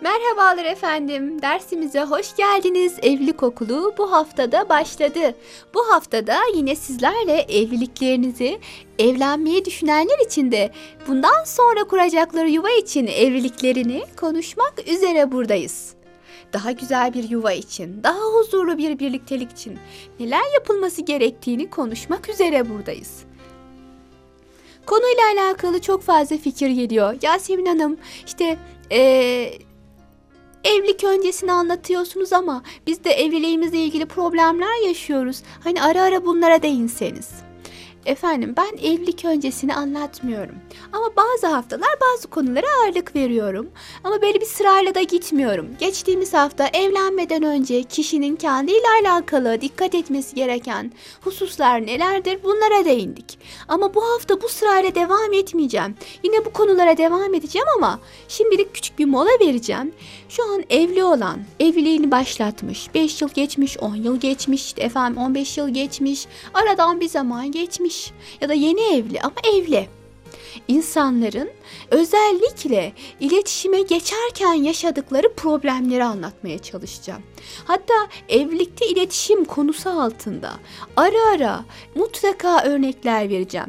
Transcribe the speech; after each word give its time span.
Merhabalar 0.00 0.64
efendim. 0.64 1.42
Dersimize 1.42 2.00
hoş 2.00 2.36
geldiniz. 2.36 2.94
Evlilik 3.02 3.42
okulu 3.42 3.94
bu 3.98 4.12
haftada 4.12 4.68
başladı. 4.68 5.34
Bu 5.74 5.92
haftada 5.92 6.36
yine 6.54 6.76
sizlerle 6.76 7.32
evliliklerinizi, 7.32 8.58
evlenmeyi 8.98 9.64
düşünenler 9.64 10.26
için 10.26 10.52
de 10.52 10.70
bundan 11.08 11.44
sonra 11.44 11.84
kuracakları 11.84 12.50
yuva 12.50 12.70
için 12.70 13.06
evliliklerini 13.06 14.02
konuşmak 14.16 14.88
üzere 14.88 15.32
buradayız. 15.32 15.94
Daha 16.52 16.72
güzel 16.72 17.14
bir 17.14 17.30
yuva 17.30 17.52
için, 17.52 18.02
daha 18.02 18.20
huzurlu 18.20 18.78
bir 18.78 18.98
birliktelik 18.98 19.52
için 19.52 19.78
neler 20.20 20.54
yapılması 20.54 21.02
gerektiğini 21.02 21.70
konuşmak 21.70 22.28
üzere 22.28 22.70
buradayız. 22.70 23.24
Konuyla 24.86 25.22
alakalı 25.34 25.80
çok 25.80 26.02
fazla 26.02 26.36
fikir 26.38 26.68
geliyor. 26.68 27.16
Yasemin 27.22 27.66
Hanım 27.66 27.96
işte 28.26 28.58
ee, 28.92 29.52
evlilik 30.68 31.04
öncesini 31.04 31.52
anlatıyorsunuz 31.52 32.32
ama 32.32 32.62
biz 32.86 33.04
de 33.04 33.10
evliliğimizle 33.10 33.78
ilgili 33.78 34.06
problemler 34.06 34.86
yaşıyoruz. 34.86 35.42
Hani 35.64 35.82
ara 35.82 36.02
ara 36.02 36.26
bunlara 36.26 36.62
değinseniz. 36.62 37.47
Efendim 38.08 38.54
ben 38.56 38.90
evlilik 38.90 39.24
öncesini 39.24 39.74
anlatmıyorum. 39.74 40.54
Ama 40.92 41.06
bazı 41.16 41.46
haftalar 41.46 41.88
bazı 42.00 42.28
konulara 42.28 42.66
ağırlık 42.80 43.16
veriyorum. 43.16 43.70
Ama 44.04 44.22
böyle 44.22 44.40
bir 44.40 44.46
sırayla 44.46 44.94
da 44.94 45.02
gitmiyorum. 45.02 45.68
Geçtiğimiz 45.80 46.34
hafta 46.34 46.68
evlenmeden 46.68 47.42
önce 47.42 47.82
kişinin 47.82 48.36
kendiyle 48.36 48.86
alakalı 49.02 49.60
dikkat 49.60 49.94
etmesi 49.94 50.34
gereken 50.34 50.92
hususlar 51.20 51.86
nelerdir 51.86 52.38
bunlara 52.44 52.84
değindik. 52.84 53.38
Ama 53.68 53.94
bu 53.94 54.04
hafta 54.04 54.42
bu 54.42 54.48
sırayla 54.48 54.94
devam 54.94 55.32
etmeyeceğim. 55.32 55.94
Yine 56.22 56.44
bu 56.44 56.52
konulara 56.52 56.96
devam 56.96 57.34
edeceğim 57.34 57.68
ama 57.76 58.00
şimdilik 58.28 58.74
küçük 58.74 58.98
bir 58.98 59.04
mola 59.04 59.30
vereceğim. 59.40 59.92
Şu 60.28 60.52
an 60.52 60.64
evli 60.70 61.04
olan, 61.04 61.40
evliliğini 61.60 62.10
başlatmış, 62.10 62.94
5 62.94 63.22
yıl 63.22 63.28
geçmiş, 63.28 63.78
10 63.78 63.94
yıl 63.94 64.20
geçmiş, 64.20 64.74
efendim 64.76 65.22
15 65.22 65.58
yıl 65.58 65.68
geçmiş, 65.68 66.26
aradan 66.54 67.00
bir 67.00 67.08
zaman 67.08 67.52
geçmiş 67.52 67.97
ya 68.40 68.48
da 68.48 68.54
yeni 68.54 68.80
evli 68.80 69.20
ama 69.20 69.36
evli. 69.52 69.88
İnsanların 70.68 71.50
özellikle 71.90 72.92
iletişime 73.20 73.82
geçerken 73.82 74.52
yaşadıkları 74.52 75.34
problemleri 75.34 76.04
anlatmaya 76.04 76.58
çalışacağım. 76.58 77.22
Hatta 77.64 77.94
evlilikte 78.28 78.86
iletişim 78.86 79.44
konusu 79.44 79.90
altında 79.90 80.52
ara 80.96 81.30
ara 81.34 81.64
mutlaka 81.94 82.62
örnekler 82.62 83.28
vereceğim. 83.28 83.68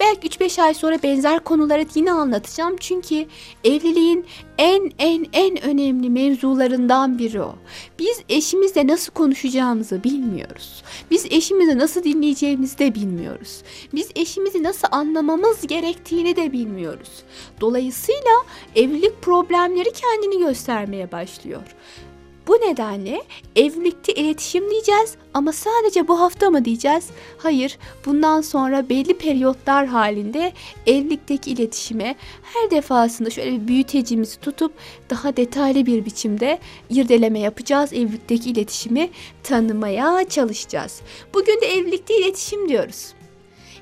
Belki 0.00 0.28
3-5 0.28 0.62
ay 0.62 0.74
sonra 0.74 1.02
benzer 1.02 1.40
konuları 1.40 1.86
yine 1.94 2.12
anlatacağım. 2.12 2.76
Çünkü 2.80 3.26
evliliğin 3.64 4.26
en 4.58 4.92
en 4.98 5.26
en 5.32 5.64
önemli 5.64 6.10
mevzularından 6.10 7.18
biri 7.18 7.42
o. 7.42 7.54
Biz 7.98 8.22
eşimizle 8.28 8.86
nasıl 8.86 9.12
konuşacağımızı 9.12 10.04
bilmiyoruz. 10.04 10.82
Biz 11.10 11.26
eşimizi 11.30 11.78
nasıl 11.78 12.04
dinleyeceğimizi 12.04 12.78
de 12.78 12.94
bilmiyoruz. 12.94 13.62
Biz 13.94 14.10
eşimizi 14.16 14.62
nasıl 14.62 14.88
anlamamız 14.90 15.66
gerektiğini 15.66 16.36
de 16.36 16.52
bilmiyoruz. 16.52 17.10
Dolayısıyla 17.60 18.32
evlilik 18.76 19.22
problemleri 19.22 19.90
kendini 19.92 20.38
göstermeye 20.38 21.12
başlıyor. 21.12 21.62
Bu 22.50 22.54
nedenle 22.54 23.22
evlilikte 23.56 24.12
iletişim 24.12 24.70
diyeceğiz 24.70 25.14
ama 25.34 25.52
sadece 25.52 26.08
bu 26.08 26.20
hafta 26.20 26.50
mı 26.50 26.64
diyeceğiz? 26.64 27.04
Hayır, 27.38 27.78
bundan 28.06 28.40
sonra 28.40 28.88
belli 28.88 29.18
periyotlar 29.18 29.86
halinde 29.86 30.52
evlilikteki 30.86 31.50
iletişime 31.50 32.16
her 32.42 32.70
defasında 32.70 33.30
şöyle 33.30 33.52
bir 33.52 33.68
büyütecimizi 33.68 34.40
tutup 34.40 34.72
daha 35.10 35.36
detaylı 35.36 35.86
bir 35.86 36.04
biçimde 36.04 36.58
irdeleme 36.90 37.40
yapacağız. 37.40 37.92
Evlilikteki 37.92 38.50
iletişimi 38.50 39.10
tanımaya 39.42 40.28
çalışacağız. 40.28 41.00
Bugün 41.34 41.60
de 41.60 41.66
evlilikte 41.66 42.18
iletişim 42.18 42.68
diyoruz. 42.68 43.12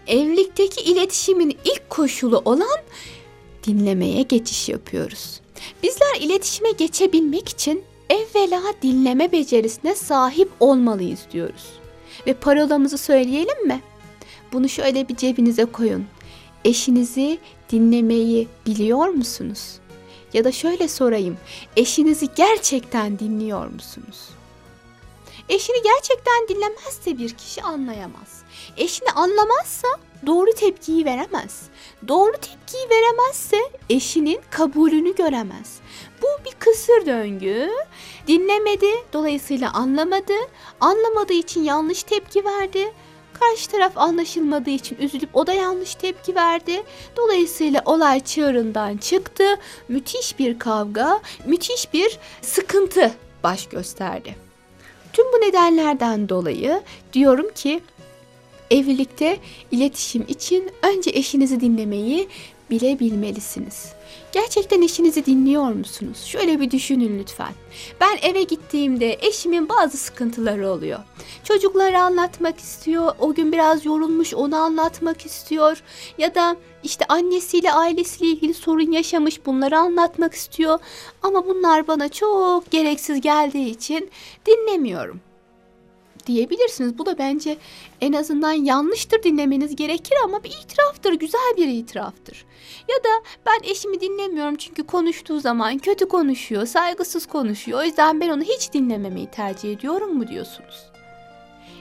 Evlilikteki 0.07 0.81
iletişimin 0.81 1.59
ilk 1.65 1.91
koşulu 1.91 2.43
olan 2.45 2.81
dinlemeye 3.67 4.23
geçiş 4.23 4.69
yapıyoruz. 4.69 5.41
Bizler 5.83 6.21
iletişime 6.21 6.71
geçebilmek 6.71 7.49
için 7.49 7.85
evvela 8.11 8.63
dinleme 8.83 9.33
becerisine 9.33 9.95
sahip 9.95 10.51
olmalıyız 10.61 11.21
diyoruz. 11.33 11.67
Ve 12.27 12.35
parolamızı 12.35 12.99
söyleyelim 12.99 13.67
mi? 13.67 13.81
Bunu 14.53 14.69
şöyle 14.69 15.09
bir 15.09 15.17
cebinize 15.17 15.65
koyun. 15.65 16.07
Eşinizi 16.65 17.39
dinlemeyi 17.73 18.49
biliyor 18.67 19.09
musunuz? 19.09 19.79
Ya 20.33 20.45
da 20.45 20.53
şöyle 20.53 20.89
sorayım. 20.89 21.37
Eşinizi 21.77 22.29
gerçekten 22.37 23.19
dinliyor 23.19 23.67
musunuz? 23.67 24.29
Eşini 25.49 25.83
gerçekten 25.83 26.49
dinlemezse 26.49 27.19
bir 27.19 27.31
kişi 27.35 27.63
anlayamaz. 27.63 28.43
Eşini 28.77 29.11
anlamazsa 29.11 29.89
doğru 30.27 30.53
tepkiyi 30.53 31.05
veremez. 31.05 31.63
Doğru 32.09 32.33
tepkiyi 32.33 32.87
veremezse 32.91 33.57
eşinin 33.91 34.41
kabulünü 34.51 35.15
göremez. 35.15 35.81
Bu 36.23 36.45
bir 36.45 36.53
kısır 36.59 37.07
döngü. 37.07 37.71
Dinlemedi, 38.27 38.91
dolayısıyla 39.13 39.73
anlamadı. 39.73 40.33
Anlamadığı 40.81 41.33
için 41.33 41.63
yanlış 41.63 42.03
tepki 42.03 42.45
verdi. 42.45 42.93
Karşı 43.41 43.71
taraf 43.71 43.99
anlaşılmadığı 43.99 44.71
için 44.71 44.97
üzülüp 45.01 45.37
o 45.37 45.47
da 45.47 45.53
yanlış 45.53 45.95
tepki 45.95 46.35
verdi. 46.35 46.83
Dolayısıyla 47.17 47.83
olay 47.85 48.21
çığırından 48.21 48.97
çıktı. 48.97 49.45
Müthiş 49.89 50.39
bir 50.39 50.59
kavga, 50.59 51.21
müthiş 51.47 51.93
bir 51.93 52.19
sıkıntı 52.43 53.13
baş 53.43 53.67
gösterdi. 53.67 54.37
Tüm 55.13 55.33
bu 55.33 55.37
nedenlerden 55.37 56.29
dolayı 56.29 56.83
diyorum 57.13 57.47
ki 57.55 57.81
evlilikte 58.71 59.39
iletişim 59.71 60.25
için 60.29 60.71
önce 60.83 61.11
eşinizi 61.11 61.61
dinlemeyi 61.61 62.29
bilebilmelisiniz. 62.71 63.98
Gerçekten 64.33 64.83
eşinizi 64.83 65.27
dinliyor 65.27 65.73
musunuz? 65.73 66.25
Şöyle 66.25 66.61
bir 66.61 66.71
düşünün 66.71 67.19
lütfen. 67.19 67.53
Ben 68.01 68.19
eve 68.23 68.43
gittiğimde 68.43 69.19
eşimin 69.21 69.69
bazı 69.69 69.97
sıkıntıları 69.97 70.71
oluyor. 70.71 70.99
Çocukları 71.45 71.99
anlatmak 71.99 72.59
istiyor, 72.59 73.13
o 73.19 73.35
gün 73.35 73.53
biraz 73.53 73.87
yorulmuş 73.87 74.35
onu 74.35 74.57
anlatmak 74.57 75.27
istiyor. 75.27 75.83
Ya 76.19 76.35
da 76.35 76.57
işte 76.83 77.05
annesiyle 77.09 77.73
ailesiyle 77.73 78.33
ilgili 78.33 78.55
sorun 78.55 78.91
yaşamış 78.91 79.47
bunları 79.47 79.79
anlatmak 79.79 80.35
istiyor. 80.35 80.79
Ama 81.23 81.47
bunlar 81.47 81.89
bana 81.89 82.09
çok 82.09 82.71
gereksiz 82.71 83.21
geldiği 83.21 83.71
için 83.71 84.11
dinlemiyorum 84.47 85.21
diyebilirsiniz. 86.29 86.99
Bu 86.99 87.07
da 87.07 87.19
bence 87.19 87.57
en 88.01 88.13
azından 88.13 88.53
yanlıştır 88.53 89.23
dinlemeniz 89.23 89.77
gerekir 89.77 90.15
ama 90.25 90.45
bir 90.45 90.51
itiraftır, 90.65 91.13
güzel 91.13 91.55
bir 91.57 91.69
itiraftır. 91.69 92.45
Ya 92.89 92.97
da 92.97 93.09
ben 93.47 93.71
eşimi 93.71 94.01
dinlemiyorum 94.01 94.57
çünkü 94.57 94.87
konuştuğu 94.87 95.41
zaman 95.41 95.79
kötü 95.79 96.09
konuşuyor, 96.09 96.67
saygısız 96.67 97.27
konuşuyor. 97.27 97.81
O 97.81 97.85
yüzden 97.85 98.21
ben 98.21 98.29
onu 98.29 98.43
hiç 98.43 98.73
dinlememeyi 98.73 99.27
tercih 99.27 99.73
ediyorum 99.73 100.17
mu 100.17 100.29
diyorsunuz? 100.29 100.87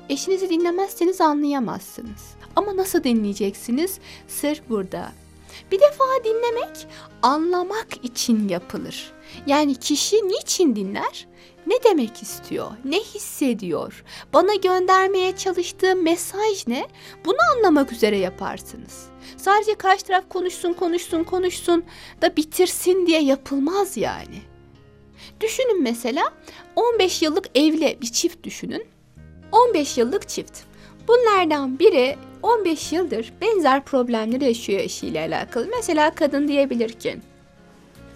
Eşinizi 0.09 0.49
dinlemezseniz 0.49 1.21
anlayamazsınız. 1.21 2.35
Ama 2.55 2.77
nasıl 2.77 3.03
dinleyeceksiniz? 3.03 3.99
Sır 4.27 4.61
burada. 4.69 5.11
Bir 5.71 5.79
defa 5.79 6.03
dinlemek 6.23 6.87
anlamak 7.21 7.87
için 8.03 8.49
yapılır. 8.49 9.11
Yani 9.47 9.75
kişi 9.75 10.15
niçin 10.15 10.75
dinler? 10.75 11.27
Ne 11.67 11.83
demek 11.83 12.23
istiyor? 12.23 12.71
Ne 12.85 12.99
hissediyor? 12.99 14.03
Bana 14.33 14.55
göndermeye 14.55 15.35
çalıştığı 15.35 15.95
mesaj 15.95 16.67
ne? 16.67 16.87
Bunu 17.25 17.37
anlamak 17.55 17.91
üzere 17.91 18.17
yaparsınız. 18.17 19.05
Sadece 19.37 19.75
karşı 19.75 20.03
taraf 20.03 20.29
konuşsun, 20.29 20.73
konuşsun, 20.73 21.23
konuşsun 21.23 21.83
da 22.21 22.35
bitirsin 22.35 23.07
diye 23.07 23.21
yapılmaz 23.21 23.97
yani. 23.97 24.41
Düşünün 25.41 25.83
mesela 25.83 26.23
15 26.75 27.21
yıllık 27.21 27.45
evli 27.55 27.97
bir 28.01 28.11
çift 28.11 28.43
düşünün. 28.43 28.85
15 29.51 29.97
yıllık 29.97 30.29
çift. 30.29 30.59
Bunlardan 31.07 31.79
biri 31.79 32.15
15 32.43 32.91
yıldır 32.91 33.33
benzer 33.41 33.85
problemleri 33.85 34.45
yaşıyor 34.45 34.79
eşiyle 34.79 35.19
alakalı. 35.19 35.67
Mesela 35.77 36.15
kadın 36.15 36.47
diyebilir 36.47 36.89
ki 36.89 37.17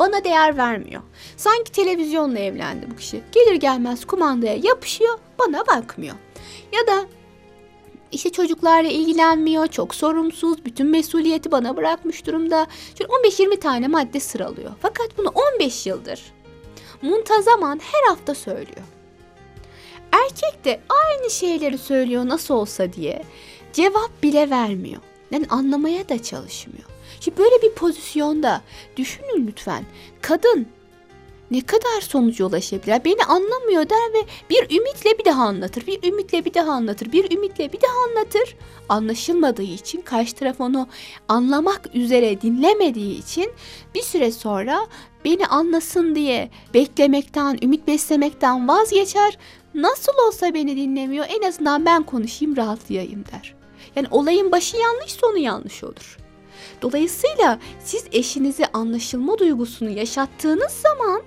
bana 0.01 0.23
değer 0.23 0.57
vermiyor. 0.57 1.01
Sanki 1.37 1.71
televizyonla 1.71 2.39
evlendi 2.39 2.87
bu 2.91 2.95
kişi. 2.95 3.23
Gelir 3.31 3.55
gelmez 3.55 4.05
kumandaya 4.05 4.55
yapışıyor, 4.55 5.19
bana 5.39 5.67
bakmıyor. 5.67 6.15
Ya 6.73 6.87
da 6.87 7.05
işte 8.11 8.31
çocuklarla 8.31 8.89
ilgilenmiyor, 8.89 9.67
çok 9.67 9.95
sorumsuz, 9.95 10.65
bütün 10.65 10.87
mesuliyeti 10.87 11.51
bana 11.51 11.77
bırakmış 11.77 12.25
durumda. 12.25 12.67
Şöyle 12.97 13.11
15-20 13.13 13.59
tane 13.59 13.87
madde 13.87 14.19
sıralıyor. 14.19 14.71
Fakat 14.81 15.17
bunu 15.17 15.27
15 15.55 15.87
yıldır 15.87 16.21
muntazaman 17.01 17.79
her 17.91 18.09
hafta 18.09 18.35
söylüyor. 18.35 18.85
Erkek 20.11 20.65
de 20.65 20.81
aynı 20.89 21.29
şeyleri 21.29 21.77
söylüyor 21.77 22.25
nasıl 22.25 22.53
olsa 22.53 22.93
diye 22.93 23.23
cevap 23.73 24.23
bile 24.23 24.49
vermiyor. 24.49 25.01
Yani 25.31 25.45
anlamaya 25.49 26.09
da 26.09 26.23
çalışmıyor. 26.23 26.90
Şimdi 27.21 27.37
böyle 27.37 27.61
bir 27.61 27.71
pozisyonda 27.71 28.61
düşünün 28.97 29.47
lütfen. 29.47 29.83
Kadın 30.21 30.67
ne 31.51 31.61
kadar 31.61 32.01
sonuca 32.01 32.45
ulaşabilir? 32.45 33.05
Beni 33.05 33.23
anlamıyor 33.23 33.89
der 33.89 34.13
ve 34.13 34.25
bir 34.49 34.77
ümitle 34.77 35.17
bir 35.19 35.25
daha 35.25 35.43
anlatır. 35.43 35.87
Bir 35.87 36.03
ümitle 36.03 36.45
bir 36.45 36.53
daha 36.53 36.71
anlatır. 36.71 37.11
Bir 37.11 37.31
ümitle 37.31 37.73
bir 37.73 37.81
daha 37.81 38.09
anlatır. 38.09 38.55
Anlaşılmadığı 38.89 39.61
için 39.61 40.01
karşı 40.01 40.35
taraf 40.35 40.61
onu 40.61 40.87
anlamak 41.27 41.81
üzere 41.93 42.41
dinlemediği 42.41 43.19
için 43.19 43.51
bir 43.95 44.01
süre 44.01 44.31
sonra 44.31 44.87
beni 45.25 45.47
anlasın 45.47 46.15
diye 46.15 46.49
beklemekten, 46.73 47.59
ümit 47.61 47.87
beslemekten 47.87 48.67
vazgeçer. 48.67 49.37
Nasıl 49.73 50.13
olsa 50.27 50.53
beni 50.53 50.75
dinlemiyor 50.75 51.25
en 51.29 51.47
azından 51.47 51.85
ben 51.85 52.03
konuşayım 52.03 52.57
rahatlayayım 52.57 53.23
der. 53.31 53.55
Yani 53.95 54.07
olayın 54.11 54.51
başı 54.51 54.77
yanlış 54.77 55.11
sonu 55.11 55.37
yanlış 55.37 55.83
olur. 55.83 56.17
Dolayısıyla 56.81 57.59
siz 57.83 58.05
eşinize 58.11 58.65
anlaşılma 58.73 59.37
duygusunu 59.37 59.89
yaşattığınız 59.89 60.71
zaman 60.71 61.21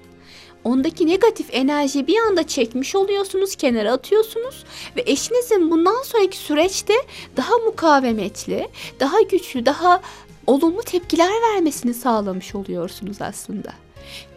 ondaki 0.65 1.07
negatif 1.07 1.47
enerjiyi 1.53 2.07
bir 2.07 2.19
anda 2.19 2.47
çekmiş 2.47 2.95
oluyorsunuz, 2.95 3.57
kenara 3.57 3.93
atıyorsunuz 3.93 4.65
ve 4.97 5.03
eşinizin 5.07 5.71
bundan 5.71 6.03
sonraki 6.03 6.37
süreçte 6.37 6.95
daha 7.37 7.59
mukavemetli, 7.59 8.69
daha 9.01 9.21
güçlü, 9.21 9.67
daha 9.67 10.03
olumlu 10.47 10.83
tepkiler 10.83 11.33
vermesini 11.53 11.95
sağlamış 11.95 12.55
oluyorsunuz 12.55 13.17
aslında. 13.21 13.73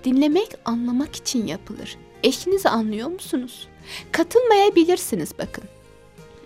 Dinlemek 0.03 0.49
anlamak 0.65 1.15
için 1.15 1.47
yapılır. 1.47 1.97
Eşinizi 2.23 2.69
anlıyor 2.69 3.07
musunuz? 3.07 3.67
Katılmayabilirsiniz 4.11 5.31
bakın. 5.39 5.63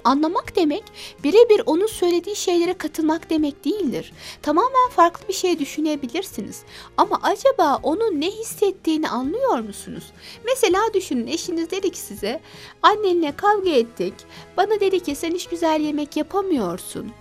Anlamak 0.04 0.56
demek 0.56 0.84
birebir 1.24 1.62
onun 1.66 1.88
söylediği 1.88 2.36
şeylere 2.36 2.74
katılmak 2.74 3.30
demek 3.30 3.66
değildir. 3.66 4.14
Tamamen 4.42 4.90
farklı 4.96 5.28
bir 5.28 5.34
şey 5.34 5.60
düşünebilirsiniz. 5.60 6.64
Ama 6.98 7.20
acaba 7.24 7.80
onun 7.84 8.22
ne 8.22 8.32
hissettiğini 8.32 9.10
anlıyor 9.10 9.60
musunuz? 9.60 10.04
Mesela 10.46 10.82
düşünün 10.94 11.28
eşiniz 11.28 11.72
dedi 11.72 11.92
ki 11.92 12.00
size 12.00 12.40
annenle 12.82 13.36
kavga 13.36 13.70
ettik. 13.70 14.14
Bana 14.58 14.80
dedi 14.80 15.00
ki 15.00 15.16
sen 15.16 15.32
hiç 15.32 15.48
güzel 15.48 15.82
yemek 15.82 16.18
yapamıyorsun. 16.18 17.12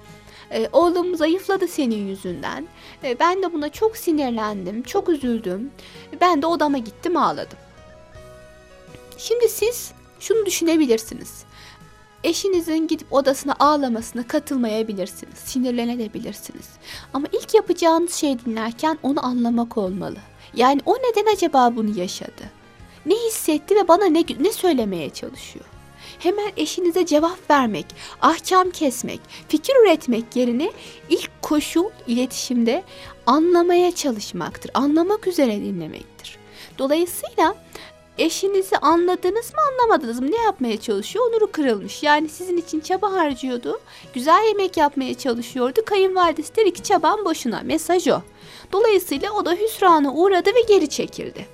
Ee, 0.53 0.69
oğlum 0.73 1.17
zayıfladı 1.17 1.69
senin 1.69 2.09
yüzünden. 2.09 2.69
Ee, 3.05 3.19
ben 3.21 3.43
de 3.43 3.53
buna 3.53 3.69
çok 3.69 3.97
sinirlendim, 3.97 4.83
çok 4.83 5.09
üzüldüm. 5.09 5.71
Ben 6.21 6.43
de 6.43 6.47
odama 6.47 6.79
gittim 6.79 7.17
ağladım. 7.17 7.59
Şimdi 9.19 9.49
siz 9.49 9.93
şunu 10.21 10.47
düşünebilirsiniz. 10.47 11.45
Eşinizin 12.25 12.87
gidip 12.87 13.13
odasına 13.13 13.55
ağlamasına 13.59 14.27
katılmayabilirsiniz, 14.27 15.39
sinirlenebilirsiniz. 15.39 16.69
Ama 17.15 17.27
ilk 17.33 17.55
yapacağınız 17.55 18.15
şey 18.15 18.39
dinlerken 18.39 18.99
onu 19.03 19.27
anlamak 19.27 19.79
olmalı. 19.79 20.17
Yani 20.55 20.81
o 20.87 20.95
neden 20.95 21.35
acaba 21.35 21.77
bunu 21.77 21.99
yaşadı? 21.99 22.43
Ne 23.07 23.15
hissetti 23.15 23.75
ve 23.77 23.89
bana 23.89 24.05
ne, 24.05 24.25
ne 24.41 24.53
söylemeye 24.53 25.11
çalışıyor? 25.11 25.65
Hemen 26.19 26.53
eşinize 26.57 27.07
cevap 27.07 27.51
vermek, 27.51 27.87
ahkam 28.23 28.71
kesmek, 28.71 29.21
fikir 29.49 29.75
üretmek 29.83 30.37
yerine 30.37 30.71
ilk 31.09 31.31
koşul 31.43 31.85
iletişimde 32.07 32.83
anlamaya 33.27 33.95
çalışmaktır. 33.95 34.71
Anlamak 34.75 35.27
üzere 35.27 35.61
dinlemektir. 35.61 36.39
Dolayısıyla 36.79 37.55
eşinizi 38.19 38.77
anladınız 38.77 39.55
mı 39.55 39.61
anlamadınız 39.71 40.21
mı 40.21 40.31
ne 40.31 40.43
yapmaya 40.43 40.81
çalışıyor 40.81 41.31
onuru 41.31 41.53
kırılmış. 41.53 42.03
Yani 42.03 42.29
sizin 42.29 42.57
için 42.57 42.81
çaba 42.81 43.13
harcıyordu. 43.13 43.81
Güzel 44.15 44.49
yemek 44.49 44.77
yapmaya 44.77 45.15
çalışıyordu. 45.15 45.81
Kayınvalidesi 45.85 46.57
dedi 46.57 46.73
ki 46.73 46.83
çaban 46.83 47.25
boşuna 47.25 47.61
mesaj 47.65 48.09
o. 48.09 48.21
Dolayısıyla 48.73 49.33
o 49.33 49.45
da 49.45 49.53
hüsrana 49.53 50.15
uğradı 50.15 50.51
ve 50.55 50.61
geri 50.69 50.89
çekildi. 50.89 51.47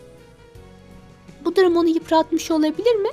Bu 1.44 1.56
durum 1.56 1.76
onu 1.76 1.88
yıpratmış 1.88 2.50
olabilir 2.50 2.94
mi? 2.94 3.08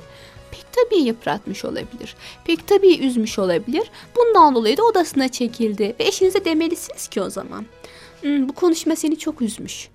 Pek 0.50 0.66
tabii 0.72 1.02
yıpratmış 1.02 1.64
olabilir. 1.64 2.16
Pek 2.44 2.66
tabii 2.68 2.96
üzmüş 2.96 3.38
olabilir. 3.38 3.90
Bundan 4.16 4.54
dolayı 4.54 4.76
da 4.76 4.82
odasına 4.84 5.28
çekildi. 5.28 5.94
Ve 6.00 6.04
eşinize 6.04 6.44
demelisiniz 6.44 7.08
ki 7.08 7.22
o 7.22 7.30
zaman. 7.30 7.66
"Hmm, 8.20 8.48
bu 8.48 8.52
konuşma 8.52 8.96
seni 8.96 9.18
çok 9.18 9.42
üzmüş 9.42 9.88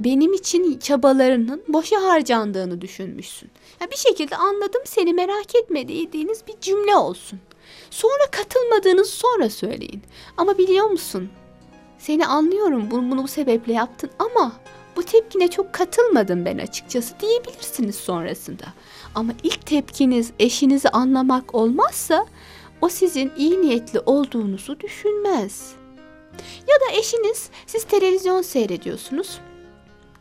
benim 0.00 0.32
için 0.32 0.78
çabalarının 0.78 1.62
boşa 1.68 2.02
harcandığını 2.02 2.80
düşünmüşsün. 2.80 3.50
Ya 3.80 3.90
bir 3.90 3.96
şekilde 3.96 4.36
anladım 4.36 4.82
seni 4.84 5.14
merak 5.14 5.54
etme 5.54 5.88
dediğiniz 5.88 6.46
bir 6.46 6.60
cümle 6.60 6.96
olsun. 6.96 7.40
Sonra 7.90 8.30
katılmadığınız 8.30 9.10
sonra 9.10 9.50
söyleyin. 9.50 10.02
Ama 10.36 10.58
biliyor 10.58 10.86
musun? 10.86 11.28
Seni 11.98 12.26
anlıyorum 12.26 12.90
bunu, 12.90 13.10
bunu 13.10 13.22
bu 13.22 13.28
sebeple 13.28 13.72
yaptın 13.72 14.10
ama 14.18 14.52
bu 14.96 15.02
tepkine 15.02 15.48
çok 15.48 15.72
katılmadım 15.72 16.44
ben 16.44 16.58
açıkçası 16.58 17.14
diyebilirsiniz 17.20 17.96
sonrasında. 17.96 18.64
Ama 19.14 19.32
ilk 19.42 19.66
tepkiniz 19.66 20.30
eşinizi 20.38 20.88
anlamak 20.88 21.54
olmazsa 21.54 22.26
o 22.80 22.88
sizin 22.88 23.32
iyi 23.36 23.62
niyetli 23.62 24.00
olduğunuzu 24.00 24.80
düşünmez. 24.80 25.72
Ya 26.68 26.74
da 26.80 26.98
eşiniz 26.98 27.50
siz 27.66 27.84
televizyon 27.84 28.42
seyrediyorsunuz 28.42 29.40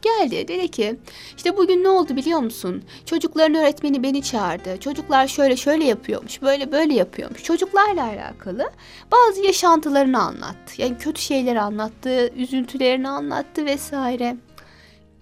geldi 0.03 0.47
dedi 0.47 0.67
ki 0.67 0.95
işte 1.37 1.57
bugün 1.57 1.83
ne 1.83 1.89
oldu 1.89 2.15
biliyor 2.15 2.39
musun? 2.39 2.83
Çocukların 3.05 3.55
öğretmeni 3.55 4.03
beni 4.03 4.23
çağırdı. 4.23 4.79
Çocuklar 4.79 5.27
şöyle 5.27 5.57
şöyle 5.57 5.83
yapıyormuş, 5.83 6.41
böyle 6.41 6.71
böyle 6.71 6.93
yapıyormuş. 6.93 7.43
Çocuklarla 7.43 8.03
alakalı 8.03 8.71
bazı 9.11 9.41
yaşantılarını 9.45 10.21
anlattı. 10.21 10.81
Yani 10.81 10.97
kötü 10.97 11.21
şeyleri 11.21 11.61
anlattı, 11.61 12.33
üzüntülerini 12.35 13.09
anlattı 13.09 13.65
vesaire. 13.65 14.35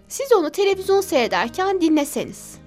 Siz 0.08 0.32
onu 0.32 0.50
televizyon 0.50 1.02
seyrederken 1.02 1.82
dinleseniz 1.82 2.58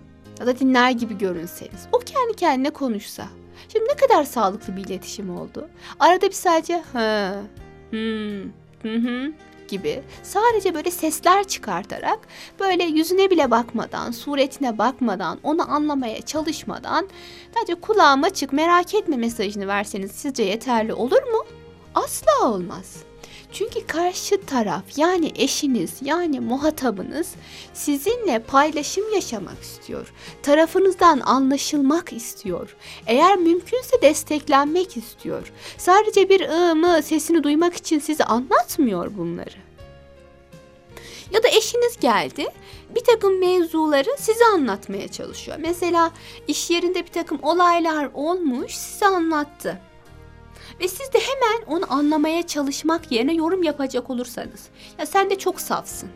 ya 0.41 0.47
da 0.47 0.59
dinler 0.59 0.91
gibi 0.91 1.19
görünseniz, 1.19 1.89
o 1.93 1.99
kendi 1.99 2.37
kendine 2.37 2.71
konuşsa. 2.71 3.25
Şimdi 3.73 3.85
ne 3.89 3.97
kadar 3.97 4.25
sağlıklı 4.25 4.77
bir 4.77 4.85
iletişim 4.85 5.37
oldu. 5.37 5.69
Arada 6.01 6.27
bir 6.27 6.33
sadece 6.33 6.83
hı, 6.93 7.35
hmm, 7.91 8.43
hı 8.83 8.97
hı 9.09 9.33
gibi 9.69 10.03
sadece 10.23 10.75
böyle 10.75 10.91
sesler 10.91 11.45
çıkartarak 11.45 12.19
böyle 12.61 12.85
yüzüne 12.85 13.31
bile 13.31 13.51
bakmadan, 13.51 14.11
suretine 14.11 14.79
bakmadan, 14.79 15.39
onu 15.43 15.73
anlamaya 15.73 16.23
çalışmadan 16.23 17.09
sadece 17.55 17.75
kulağım 17.75 18.25
açık 18.25 18.53
merak 18.53 18.95
etme 18.95 19.17
mesajını 19.17 19.67
verseniz 19.67 20.11
sizce 20.11 20.43
yeterli 20.43 20.95
olur 20.95 21.23
mu? 21.23 21.45
Asla 21.95 22.49
olmaz. 22.49 22.97
Çünkü 23.55 23.87
karşı 23.87 24.47
taraf 24.47 24.83
yani 24.97 25.33
eşiniz 25.37 25.93
yani 26.03 26.41
muhatabınız 26.41 27.35
sizinle 27.75 28.39
paylaşım 28.39 29.15
yaşamak 29.15 29.63
istiyor. 29.63 30.13
Tarafınızdan 30.43 31.21
anlaşılmak 31.21 32.13
istiyor. 32.13 32.77
Eğer 33.07 33.37
mümkünse 33.37 34.03
desteklenmek 34.03 34.97
istiyor. 34.97 35.53
Sadece 35.79 36.29
bir 36.29 36.41
ı 36.49 36.75
mı 36.75 37.03
sesini 37.03 37.43
duymak 37.43 37.75
için 37.75 37.99
size 37.99 38.25
anlatmıyor 38.25 39.17
bunları. 39.17 39.57
Ya 41.33 41.43
da 41.43 41.49
eşiniz 41.49 42.01
geldi 42.01 42.47
bir 42.95 43.05
takım 43.05 43.41
mevzuları 43.41 44.17
size 44.19 44.45
anlatmaya 44.45 45.09
çalışıyor. 45.09 45.57
Mesela 45.61 46.13
iş 46.49 46.71
yerinde 46.71 47.03
bir 47.03 47.13
takım 47.13 47.39
olaylar 47.43 48.11
olmuş 48.15 48.75
size 48.75 49.07
anlattı. 49.07 49.81
Ve 50.81 50.89
siz 50.89 51.13
de 51.13 51.19
hemen 51.19 51.67
onu 51.67 51.93
anlamaya 51.93 52.47
çalışmak 52.47 53.13
yerine 53.13 53.35
yorum 53.35 53.63
yapacak 53.63 54.11
olursanız. 54.11 54.69
Ya 54.99 55.07
sen 55.07 55.31
de 55.31 55.39
çok 55.39 55.61
safsın. 55.61 56.09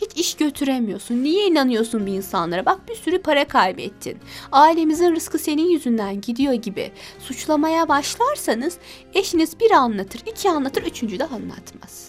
Hiç 0.00 0.16
iş 0.16 0.34
götüremiyorsun. 0.34 1.22
Niye 1.22 1.46
inanıyorsun 1.46 2.06
bir 2.06 2.12
insanlara? 2.12 2.66
Bak 2.66 2.88
bir 2.88 2.94
sürü 2.94 3.22
para 3.22 3.48
kaybettin. 3.48 4.18
Ailemizin 4.52 5.14
rızkı 5.14 5.38
senin 5.38 5.70
yüzünden 5.70 6.20
gidiyor 6.20 6.52
gibi 6.52 6.92
suçlamaya 7.18 7.88
başlarsanız 7.88 8.78
eşiniz 9.14 9.60
bir 9.60 9.70
anlatır, 9.70 10.22
iki 10.26 10.50
anlatır, 10.50 10.82
üçüncü 10.82 11.18
de 11.18 11.24
anlatmaz. 11.24 12.08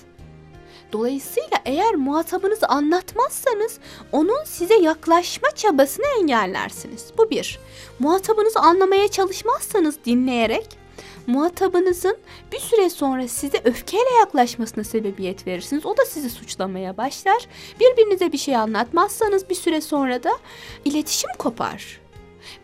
Dolayısıyla 0.93 1.57
eğer 1.65 1.95
muhatabınızı 1.95 2.67
anlatmazsanız 2.67 3.79
onun 4.11 4.43
size 4.45 4.75
yaklaşma 4.75 5.51
çabasını 5.51 6.05
engellersiniz. 6.19 7.05
Bu 7.17 7.29
bir. 7.29 7.59
Muhatabınızı 7.99 8.59
anlamaya 8.59 9.07
çalışmazsanız 9.07 9.95
dinleyerek 10.05 10.82
muhatabınızın 11.27 12.17
bir 12.51 12.59
süre 12.59 12.89
sonra 12.89 13.27
size 13.27 13.61
öfkeyle 13.63 14.09
yaklaşmasına 14.19 14.83
sebebiyet 14.83 15.47
verirsiniz. 15.47 15.85
O 15.85 15.97
da 15.97 16.05
sizi 16.05 16.29
suçlamaya 16.29 16.97
başlar. 16.97 17.47
Birbirinize 17.79 18.31
bir 18.31 18.37
şey 18.37 18.55
anlatmazsanız 18.55 19.49
bir 19.49 19.55
süre 19.55 19.81
sonra 19.81 20.23
da 20.23 20.37
iletişim 20.85 21.29
kopar. 21.39 22.01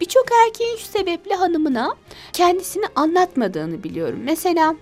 Birçok 0.01 0.25
erkeğin 0.47 0.77
şu 0.77 0.85
sebeple 0.85 1.35
hanımına 1.35 1.95
kendisini 2.33 2.85
anlatmadığını 2.95 3.83
biliyorum. 3.83 4.19
Mesela 4.23 4.75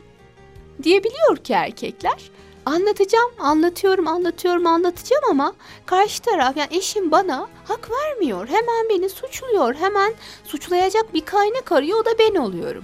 diyebiliyor 0.84 1.38
ki 1.38 1.54
erkekler 1.54 2.32
anlatacağım, 2.68 3.32
anlatıyorum, 3.40 4.08
anlatıyorum, 4.08 4.68
anlatacağım 4.68 5.24
ama 5.30 5.54
karşı 5.86 6.22
taraf 6.22 6.58
yani 6.58 6.78
eşim 6.78 7.12
bana 7.12 7.48
hak 7.66 7.90
vermiyor. 7.92 8.48
Hemen 8.48 8.90
beni 8.90 9.10
suçluyor. 9.10 9.76
Hemen 9.76 10.14
suçlayacak 10.44 11.14
bir 11.14 11.26
kaynak 11.26 11.72
arıyor 11.72 12.00
o 12.00 12.06
da 12.06 12.10
ben 12.20 12.36
oluyorum. 12.36 12.84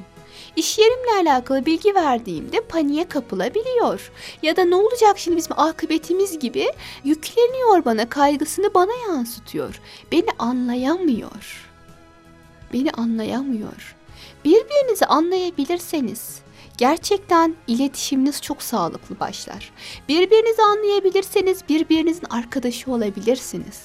İş 0.56 0.78
yerimle 0.78 1.30
alakalı 1.30 1.66
bilgi 1.66 1.96
verdiğimde 1.96 2.62
paniğe 2.62 3.08
kapılabiliyor. 3.08 4.12
Ya 4.42 4.56
da 4.56 4.64
ne 4.64 4.76
olacak 4.76 5.20
şimdi 5.20 5.38
bizim 5.38 5.60
akıbetimiz 5.60 6.40
gibi 6.40 6.68
yükleniyor 7.04 7.86
bana, 7.86 8.10
kaygısını 8.10 8.74
bana 8.74 8.94
yansıtıyor. 9.08 9.82
Beni 10.12 10.30
anlayamıyor. 10.40 11.70
Beni 12.74 12.92
anlayamıyor. 12.92 13.96
Birbirinizi 14.46 15.06
anlayabilirseniz 15.06 16.44
gerçekten 16.78 17.56
iletişiminiz 17.68 18.42
çok 18.42 18.64
sağlıklı 18.64 19.20
başlar. 19.20 19.72
Birbirinizi 20.10 20.62
anlayabilirseniz 20.62 21.70
birbirinizin 21.70 22.28
arkadaşı 22.30 22.92
olabilirsiniz. 22.92 23.82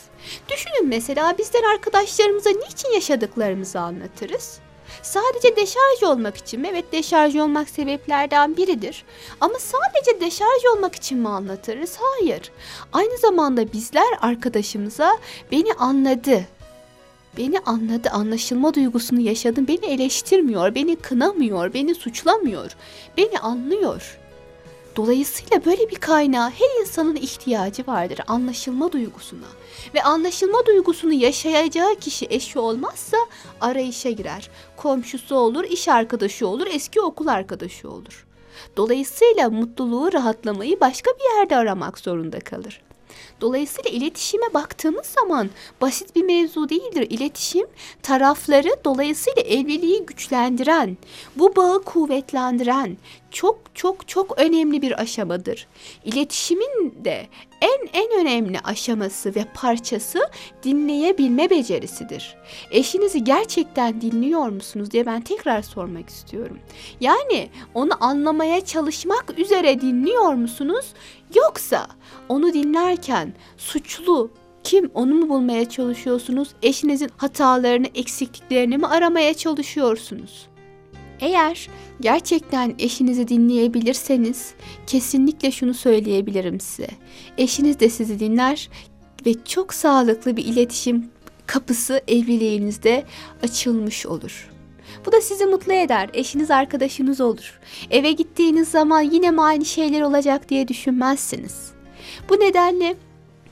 Düşünün 0.50 0.88
mesela 0.88 1.38
bizler 1.38 1.62
arkadaşlarımıza 1.75 2.50
niçin 2.50 2.92
yaşadıklarımızı 2.92 3.80
anlatırız? 3.80 4.58
Sadece 5.02 5.57
deşarj 5.57 6.02
olmak 6.02 6.37
için 6.37 6.61
mi? 6.61 6.68
Evet 6.71 6.92
deşarj 6.92 7.37
olmak 7.37 7.68
sebeplerden 7.68 8.57
biridir. 8.57 9.04
Ama 9.40 9.54
sadece 9.59 10.21
deşarj 10.21 10.64
olmak 10.76 10.95
için 10.95 11.18
mi 11.18 11.28
anlatırız? 11.28 11.97
Hayır. 12.00 12.50
Aynı 12.92 13.18
zamanda 13.18 13.73
bizler 13.73 14.18
arkadaşımıza 14.21 15.18
beni 15.52 15.73
anladı. 15.73 16.45
Beni 17.37 17.59
anladı, 17.59 18.11
anlaşılma 18.11 18.75
duygusunu 18.75 19.21
yaşadım. 19.21 19.68
Beni 19.68 19.87
eleştirmiyor, 19.87 20.75
beni 20.75 20.97
kınamıyor, 20.97 21.75
beni 21.75 21.95
suçlamıyor. 21.95 22.76
Beni 23.16 23.38
anlıyor. 23.38 24.18
Dolayısıyla 24.98 25.64
böyle 25.64 25.90
bir 25.90 25.96
kaynağa 25.96 26.50
her 26.50 26.80
insanın 26.80 27.16
ihtiyacı 27.16 27.86
vardır 27.86 28.20
anlaşılma 28.28 28.92
duygusuna. 28.92 29.46
Ve 29.94 30.02
anlaşılma 30.02 30.66
duygusunu 30.66 31.12
yaşayacağı 31.12 31.94
kişi 31.94 32.26
eşi 32.30 32.58
olmazsa 32.58 33.16
arayışa 33.60 34.10
girer. 34.10 34.50
Komşusu 34.76 35.36
olur, 35.36 35.64
iş 35.64 35.88
arkadaşı 35.88 36.46
olur, 36.46 36.66
eski 36.70 37.00
okul 37.00 37.26
arkadaşı 37.26 37.90
olur. 37.90 38.26
Dolayısıyla 38.76 39.50
mutluluğu, 39.50 40.12
rahatlamayı 40.12 40.80
başka 40.80 41.10
bir 41.10 41.38
yerde 41.38 41.56
aramak 41.56 41.98
zorunda 41.98 42.40
kalır. 42.40 42.82
Dolayısıyla 43.40 43.90
iletişime 43.90 44.54
baktığımız 44.54 45.06
zaman 45.06 45.50
basit 45.80 46.16
bir 46.16 46.24
mevzu 46.24 46.68
değildir. 46.68 47.06
İletişim 47.10 47.66
tarafları 48.02 48.68
dolayısıyla 48.84 49.42
evliliği 49.42 50.06
güçlendiren, 50.06 50.96
bu 51.36 51.56
bağı 51.56 51.82
kuvvetlendiren 51.82 52.96
çok 53.30 53.58
çok 53.74 54.08
çok 54.08 54.38
önemli 54.38 54.82
bir 54.82 55.00
aşamadır. 55.00 55.66
İletişimin 56.04 56.94
de 57.04 57.26
en 57.60 57.88
en 57.92 58.20
önemli 58.20 58.60
aşaması 58.60 59.34
ve 59.34 59.44
parçası 59.54 60.18
dinleyebilme 60.62 61.50
becerisidir. 61.50 62.36
Eşinizi 62.70 63.24
gerçekten 63.24 64.00
dinliyor 64.00 64.48
musunuz 64.48 64.90
diye 64.90 65.06
ben 65.06 65.20
tekrar 65.20 65.62
sormak 65.62 66.08
istiyorum. 66.08 66.58
Yani 67.00 67.48
onu 67.74 68.04
anlamaya 68.04 68.64
çalışmak 68.64 69.38
üzere 69.38 69.80
dinliyor 69.80 70.32
musunuz 70.32 70.86
yoksa 71.35 71.87
onu 72.28 72.52
dinlerken 72.52 73.35
suçlu 73.56 74.30
kim 74.64 74.90
onu 74.94 75.14
mu 75.14 75.28
bulmaya 75.28 75.68
çalışıyorsunuz? 75.68 76.49
Eşinizin 76.62 77.11
hatalarını, 77.16 77.87
eksikliklerini 77.94 78.78
mi 78.78 78.87
aramaya 78.87 79.35
çalışıyorsunuz? 79.35 80.49
Eğer 81.20 81.68
gerçekten 82.00 82.75
eşinizi 82.78 83.28
dinleyebilirseniz 83.28 84.54
kesinlikle 84.87 85.50
şunu 85.50 85.75
söyleyebilirim 85.75 86.61
size. 86.61 86.88
Eşiniz 87.38 87.80
de 87.80 87.90
sizi 87.90 88.20
dinler 88.20 88.68
ve 89.26 89.35
çok 89.44 89.75
sağlıklı 89.75 90.37
bir 90.37 90.44
iletişim 90.44 91.11
kapısı 91.47 92.00
evliliğinizde 92.08 93.04
açılmış 93.42 94.06
olur. 94.06 94.50
Bu 95.06 95.12
da 95.12 95.20
sizi 95.20 95.46
mutlu 95.46 95.72
eder. 95.72 96.10
Eşiniz 96.12 96.50
arkadaşınız 96.50 97.20
olur. 97.20 97.60
Eve 97.90 98.12
gittiğiniz 98.12 98.68
zaman 98.68 99.00
yine 99.00 99.30
mi 99.30 99.42
aynı 99.42 99.64
şeyler 99.64 100.00
olacak 100.00 100.48
diye 100.48 100.68
düşünmezsiniz. 100.68 101.72
Bu 102.28 102.40
nedenle 102.40 102.96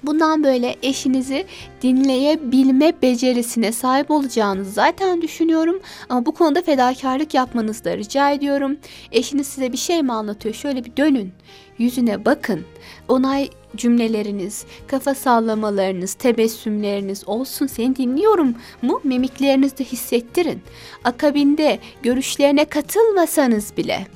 Bundan 0.06 0.44
böyle 0.44 0.76
eşinizi 0.82 1.46
dinleyebilme 1.82 2.92
becerisine 3.02 3.72
sahip 3.72 4.10
olacağınızı 4.10 4.70
zaten 4.70 5.22
düşünüyorum. 5.22 5.80
Ama 6.08 6.26
bu 6.26 6.34
konuda 6.34 6.62
fedakarlık 6.62 7.34
yapmanızı 7.34 7.84
da 7.84 7.96
rica 7.96 8.30
ediyorum. 8.30 8.76
Eşiniz 9.12 9.46
size 9.46 9.72
bir 9.72 9.76
şey 9.76 10.02
mi 10.02 10.12
anlatıyor? 10.12 10.54
Şöyle 10.54 10.84
bir 10.84 10.96
dönün. 10.96 11.32
Yüzüne 11.78 12.24
bakın. 12.24 12.64
Onay 13.08 13.48
cümleleriniz, 13.76 14.64
kafa 14.86 15.14
sallamalarınız, 15.14 16.14
tebessümleriniz 16.14 17.28
olsun. 17.28 17.66
Seni 17.66 17.96
dinliyorum 17.96 18.54
mu? 18.82 19.00
Mimiklerinizde 19.04 19.84
hissettirin. 19.84 20.62
Akabinde 21.04 21.78
görüşlerine 22.02 22.64
katılmasanız 22.64 23.76
bile 23.76 24.06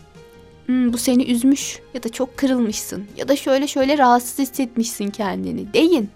Hmm, 0.71 0.93
bu 0.93 0.99
seni 0.99 1.25
üzmüş 1.25 1.79
ya 1.95 2.03
da 2.03 2.09
çok 2.09 2.37
kırılmışsın 2.37 3.05
ya 3.17 3.29
da 3.29 3.37
şöyle 3.37 3.67
şöyle 3.67 3.99
rahatsız 3.99 4.39
hissetmişsin 4.39 5.11
kendini 5.11 5.73
deyin. 5.73 6.11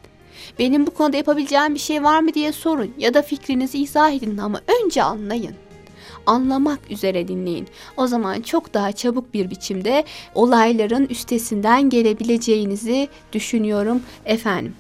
Benim 0.59 0.87
bu 0.87 0.91
konuda 0.91 1.17
yapabileceğim 1.17 1.75
bir 1.75 1.81
şey 1.81 2.03
var 2.05 2.21
mı 2.21 2.35
diye 2.35 2.53
sorun 2.53 2.95
ya 2.99 3.15
da 3.15 3.23
fikrinizi 3.23 3.79
izah 3.79 4.13
edin 4.13 4.39
ama 4.39 4.61
önce 4.85 5.03
anlayın. 5.03 5.55
Anlamak 6.27 6.91
üzere 6.91 7.29
dinleyin. 7.29 7.69
O 7.97 8.07
zaman 8.07 8.41
çok 8.41 8.75
daha 8.75 8.93
çabuk 8.93 9.35
bir 9.35 9.51
biçimde 9.51 10.05
olayların 10.35 11.07
üstesinden 11.07 11.91
gelebileceğinizi 11.91 13.09
düşünüyorum 13.33 14.03
efendim. 14.25 14.75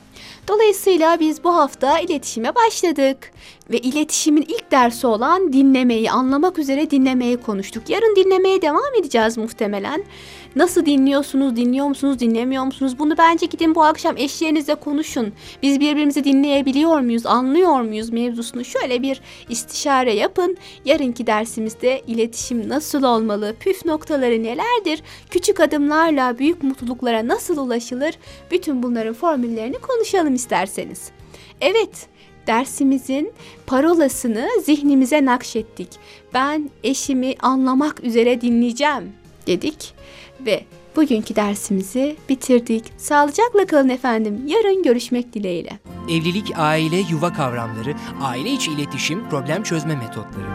Dolayısıyla 0.49 1.21
biz 1.21 1.45
bu 1.45 1.57
hafta 1.57 1.99
iletişime 1.99 2.55
başladık 2.55 3.33
ve 3.71 3.79
iletişimin 3.79 4.43
ilk 4.43 4.71
dersi 4.71 5.07
olan 5.07 5.53
dinlemeyi, 5.53 6.11
anlamak 6.11 6.59
üzere 6.59 6.91
dinlemeyi 6.91 7.37
konuştuk. 7.37 7.91
Yarın 7.91 8.17
dinlemeye 8.17 8.63
devam 8.63 8.95
edeceğiz 9.01 9.39
muhtemelen. 9.39 10.05
Nasıl 10.57 10.87
dinliyorsunuz, 10.87 11.57
dinliyor 11.57 11.87
musunuz, 11.87 12.19
dinlemiyor 12.19 12.65
musunuz? 12.65 12.99
Bunu 12.99 13.19
bence 13.19 13.47
gidin 13.47 13.75
bu 13.75 13.85
akşam 13.85 14.17
eşlerinizle 14.17 14.75
konuşun. 14.75 15.33
Biz 15.63 15.81
birbirimizi 15.81 16.25
dinleyebiliyor 16.25 17.01
muyuz, 17.01 17.27
anlıyor 17.27 17.81
muyuz 17.81 18.11
mevzusunu 18.11 18.65
şöyle 18.65 19.03
bir 19.03 19.21
istişare 19.49 20.15
yapın. 20.15 20.57
Yarınki 20.85 21.27
dersimizde 21.27 22.03
iletişim 22.07 22.69
nasıl 22.69 23.03
olmalı, 23.03 23.55
püf 23.61 23.85
noktaları 23.85 24.43
nelerdir, 24.43 25.03
küçük 25.31 25.61
adımlarla 25.61 26.39
büyük 26.39 26.63
mutluluklara 26.63 27.29
nasıl 27.29 27.57
ulaşılır? 27.57 28.15
Bütün 28.51 28.83
bunların 28.83 29.15
formüllerini 29.15 29.79
konuşalım 29.79 30.35
isterseniz. 30.35 31.11
Evet, 31.61 32.07
dersimizin 32.47 33.33
parolasını 33.67 34.49
zihnimize 34.63 35.25
nakşettik. 35.25 35.89
Ben 36.35 36.71
eşimi 36.85 37.35
anlamak 37.43 38.05
üzere 38.05 38.41
dinleyeceğim 38.41 39.13
dedik 39.47 39.95
ve 40.41 40.65
bugünkü 40.97 41.37
dersimizi 41.37 42.17
bitirdik. 42.29 42.85
Sağlıcakla 42.97 43.67
kalın 43.67 43.89
efendim. 43.89 44.43
Yarın 44.47 44.83
görüşmek 44.83 45.33
dileğiyle. 45.33 45.79
Evlilik, 46.11 46.53
aile, 46.57 46.97
yuva 47.11 47.33
kavramları, 47.33 47.95
aile 48.23 48.51
içi 48.51 48.71
iletişim, 48.73 49.29
problem 49.29 49.63
çözme 49.63 49.97
metotları. 49.97 50.47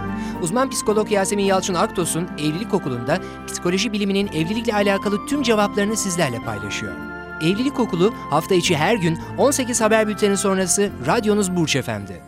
Uzman 0.41 0.69
psikolog 0.69 1.11
Yasemin 1.11 1.43
Yalçın 1.43 1.73
Aktos'un 1.73 2.27
Evlilik 2.39 2.73
Okulu'nda 2.73 3.19
psikoloji 3.47 3.93
biliminin 3.93 4.27
evlilikle 4.27 4.73
alakalı 4.73 5.25
tüm 5.25 5.43
cevaplarını 5.43 5.97
sizlerle 5.97 6.37
paylaşıyor. 6.39 7.18
Evlilik 7.41 7.79
Okulu 7.79 8.13
hafta 8.29 8.55
içi 8.55 8.77
her 8.77 8.95
gün 8.95 9.19
18 9.37 9.81
haber 9.81 10.07
bülteni 10.07 10.37
sonrası 10.37 10.89
radyonuz 11.07 11.55
Burç 11.55 11.75
Efendi. 11.75 12.21